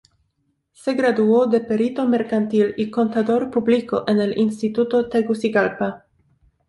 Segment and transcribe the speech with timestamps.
[0.71, 6.07] Se graduó de Perito Mercantil y Contador Público en el Instituto Tegucigalpa.